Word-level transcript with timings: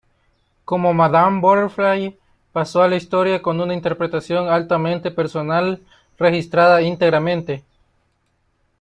Como 0.65 0.95
Madama 0.95 1.39
Butterfly 1.41 2.17
pasó 2.51 2.81
a 2.81 2.87
la 2.87 2.95
historia 2.95 3.43
con 3.43 3.61
una 3.61 3.75
interpretación 3.75 4.49
altamente 4.49 5.11
personal 5.11 5.79
registrada 6.17 6.81
integralmente. 6.81 7.63